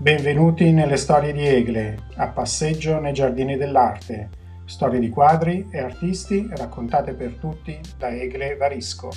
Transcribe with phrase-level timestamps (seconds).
[0.00, 4.30] Benvenuti nelle storie di Egle, a passeggio nei giardini dell'arte,
[4.64, 9.10] storie di quadri e artisti raccontate per tutti da Egle Varisco.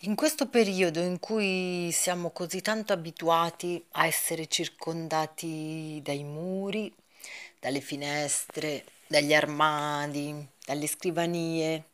[0.00, 6.90] In questo periodo in cui siamo così tanto abituati a essere circondati dai muri,
[7.60, 11.84] dalle finestre, dagli armadi, dalle scrivanie,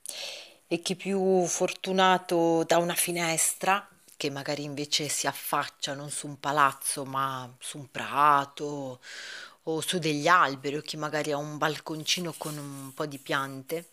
[0.66, 3.86] e chi più fortunato da una finestra,
[4.16, 9.00] che magari invece si affaccia non su un palazzo ma su un prato
[9.64, 13.88] o su degli alberi o chi magari ha un balconcino con un po' di piante,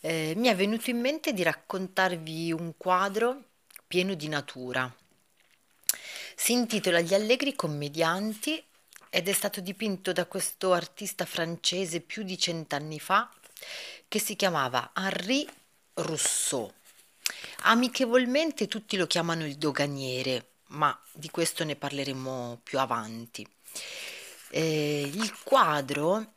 [0.00, 3.42] eh, mi è venuto in mente di raccontarvi un quadro
[3.86, 4.92] pieno di natura.
[6.36, 8.62] Si intitola Gli allegri commedianti
[9.08, 13.30] ed è stato dipinto da questo artista francese più di cent'anni fa
[14.08, 15.48] che si chiamava Henri
[15.94, 16.72] Rousseau.
[17.62, 23.46] Amichevolmente tutti lo chiamano il doganiere, ma di questo ne parleremo più avanti.
[24.50, 26.32] Eh, il quadro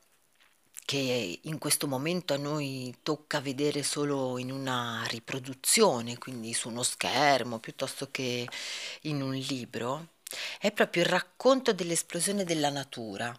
[0.85, 6.81] che in questo momento a noi tocca vedere solo in una riproduzione, quindi su uno
[6.83, 8.47] schermo piuttosto che
[9.01, 10.15] in un libro,
[10.59, 13.37] è proprio il racconto dell'esplosione della natura,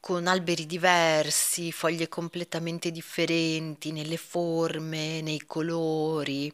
[0.00, 6.52] con alberi diversi, foglie completamente differenti nelle forme, nei colori.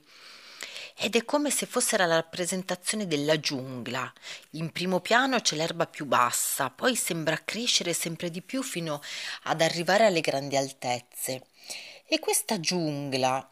[0.96, 4.10] Ed è come se fosse la rappresentazione della giungla.
[4.50, 9.00] In primo piano c'è l'erba più bassa, poi sembra crescere sempre di più fino
[9.44, 11.46] ad arrivare alle grandi altezze.
[12.06, 13.50] E questa giungla,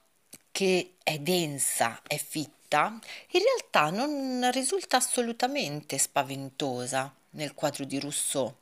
[0.53, 2.99] che è densa, è fitta,
[3.31, 8.55] in realtà non risulta assolutamente spaventosa nel quadro di Rousseau.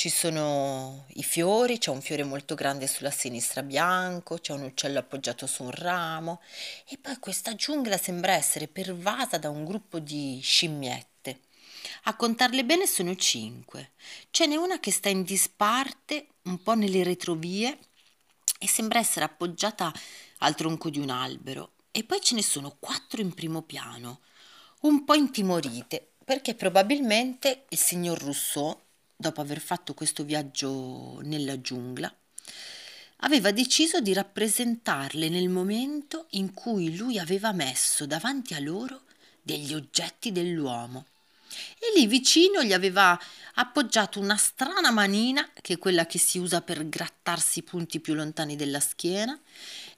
[0.00, 4.98] Ci sono i fiori, c'è un fiore molto grande sulla sinistra bianco, c'è un uccello
[4.98, 6.40] appoggiato su un ramo
[6.88, 11.40] e poi questa giungla sembra essere pervasa da un gruppo di scimmiette.
[12.04, 13.90] A contarle bene sono cinque.
[14.30, 17.78] Ce n'è una che sta in disparte, un po' nelle retrovie
[18.58, 19.92] e sembra essere appoggiata
[20.38, 21.72] al tronco di un albero.
[21.90, 24.20] E poi ce ne sono quattro in primo piano,
[24.80, 28.88] un po' intimorite, perché probabilmente il signor Rousseau
[29.20, 32.12] dopo aver fatto questo viaggio nella giungla,
[33.18, 39.02] aveva deciso di rappresentarle nel momento in cui lui aveva messo davanti a loro
[39.42, 41.04] degli oggetti dell'uomo.
[41.78, 43.18] E lì vicino gli aveva
[43.54, 48.14] appoggiato una strana manina, che è quella che si usa per grattarsi i punti più
[48.14, 49.38] lontani della schiena,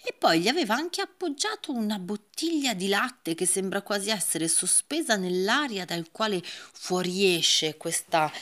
[0.02, 5.14] e poi gli aveva anche appoggiato una bottiglia di latte che sembra quasi essere sospesa
[5.14, 8.32] nell'aria dal quale fuoriesce questa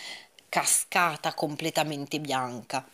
[0.51, 2.87] cascata completamente bianca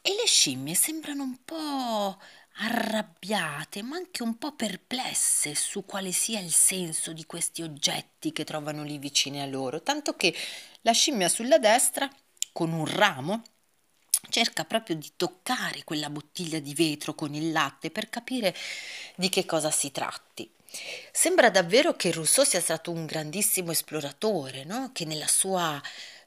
[0.00, 2.16] e le scimmie sembrano un po'
[2.60, 8.44] arrabbiate, ma anche un po' perplesse su quale sia il senso di questi oggetti che
[8.44, 10.34] trovano lì vicini a loro, tanto che
[10.82, 12.08] la scimmia sulla destra,
[12.52, 13.42] con un ramo,
[14.28, 18.54] cerca proprio di toccare quella bottiglia di vetro con il latte per capire
[19.16, 20.50] di che cosa si tratti.
[21.12, 24.90] Sembra davvero che Rousseau sia stato un grandissimo esploratore, no?
[24.92, 25.80] che nella sua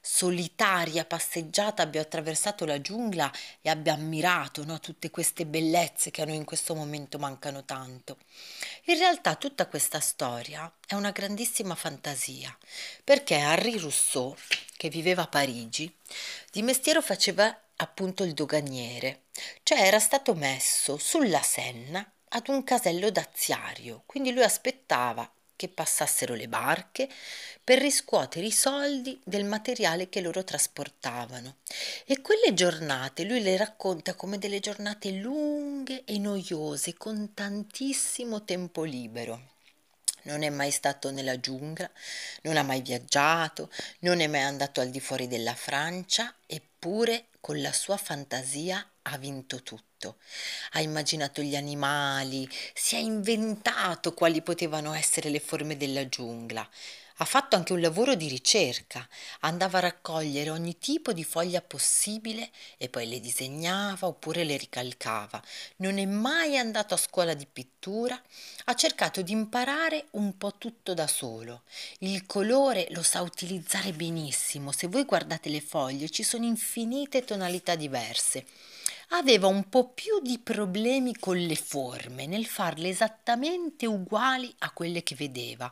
[0.04, 3.30] solitaria passeggiata abbia attraversato la giungla
[3.60, 8.18] e abbia ammirato no, tutte queste bellezze che a noi in questo momento mancano tanto.
[8.86, 12.54] In realtà tutta questa storia è una grandissima fantasia,
[13.04, 14.34] perché Henri Rousseau,
[14.76, 15.94] che viveva a Parigi,
[16.50, 19.22] di mestiere faceva appunto il doganiere,
[19.62, 25.30] cioè era stato messo sulla Senna ad un casello daziario, quindi lui aspettava
[25.62, 27.08] che passassero le barche
[27.62, 31.58] per riscuotere i soldi del materiale che loro trasportavano.
[32.04, 38.82] E quelle giornate lui le racconta come delle giornate lunghe e noiose, con tantissimo tempo
[38.82, 39.50] libero.
[40.22, 41.88] Non è mai stato nella giungla,
[42.42, 43.70] non ha mai viaggiato,
[44.00, 49.18] non è mai andato al di fuori della Francia, eppure con la sua fantasia ha
[49.18, 50.18] vinto tutto.
[50.74, 56.66] Ha immaginato gli animali, si è inventato quali potevano essere le forme della giungla.
[57.16, 59.06] Ha fatto anche un lavoro di ricerca,
[59.40, 65.42] andava a raccogliere ogni tipo di foglia possibile e poi le disegnava oppure le ricalcava.
[65.76, 68.20] Non è mai andato a scuola di pittura,
[68.64, 71.62] ha cercato di imparare un po' tutto da solo.
[71.98, 77.74] Il colore lo sa utilizzare benissimo, se voi guardate le foglie ci sono infinite tonalità
[77.74, 78.46] diverse
[79.14, 85.02] aveva un po' più di problemi con le forme, nel farle esattamente uguali a quelle
[85.02, 85.70] che vedeva.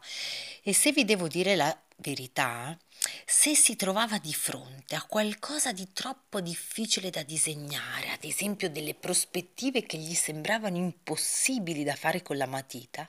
[0.63, 2.77] E se vi devo dire la verità,
[3.25, 8.95] se si trovava di fronte a qualcosa di troppo difficile da disegnare, ad esempio delle
[8.95, 13.09] prospettive che gli sembravano impossibili da fare con la matita,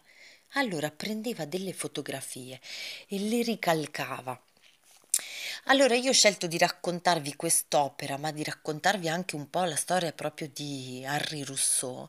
[0.53, 2.59] allora prendeva delle fotografie
[3.07, 4.41] e le ricalcava
[5.65, 10.11] allora io ho scelto di raccontarvi quest'opera, ma di raccontarvi anche un po' la storia
[10.11, 12.07] proprio di Henri Rousseau,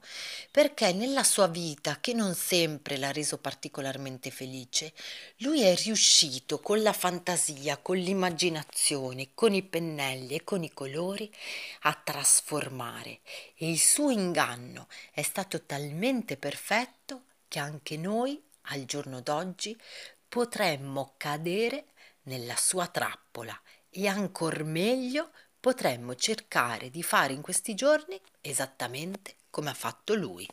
[0.51, 4.93] perché nella sua vita, che non sempre l'ha reso particolarmente felice,
[5.39, 11.33] lui è riuscito con la fantasia, con l'immaginazione, con i pennelli e con i colori
[11.83, 13.21] a trasformare.
[13.57, 19.77] E il suo inganno è stato talmente perfetto che anche noi, al giorno d'oggi,
[20.29, 21.85] potremmo cadere
[22.25, 23.59] nella sua trappola
[23.91, 30.49] e ancor meglio potremmo cercare di fare in questi giorni esattamente come ha fatto lui.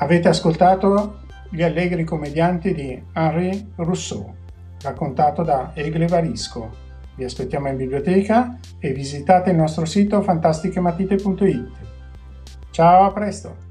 [0.00, 1.20] Avete ascoltato
[1.50, 4.34] Gli allegri commedianti di Henri Rousseau,
[4.82, 6.86] raccontato da Egle Varisco.
[7.14, 11.70] Vi aspettiamo in biblioteca e visitate il nostro sito fantastichematite.it.
[12.70, 13.67] Ciao, a presto!